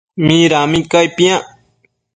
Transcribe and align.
Midami 0.25 0.79
cai 0.91 1.07
piac? 1.17 1.43